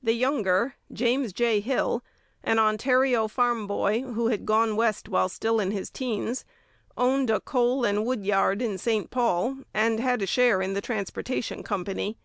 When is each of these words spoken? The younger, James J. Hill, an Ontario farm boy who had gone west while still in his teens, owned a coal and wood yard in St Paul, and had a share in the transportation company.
The 0.00 0.12
younger, 0.12 0.76
James 0.92 1.32
J. 1.32 1.58
Hill, 1.58 2.04
an 2.44 2.60
Ontario 2.60 3.26
farm 3.26 3.66
boy 3.66 4.02
who 4.02 4.28
had 4.28 4.46
gone 4.46 4.76
west 4.76 5.08
while 5.08 5.28
still 5.28 5.58
in 5.58 5.72
his 5.72 5.90
teens, 5.90 6.44
owned 6.96 7.30
a 7.30 7.40
coal 7.40 7.84
and 7.84 8.06
wood 8.06 8.24
yard 8.24 8.62
in 8.62 8.78
St 8.78 9.10
Paul, 9.10 9.64
and 9.74 9.98
had 9.98 10.22
a 10.22 10.26
share 10.28 10.62
in 10.62 10.74
the 10.74 10.80
transportation 10.80 11.64
company. 11.64 12.16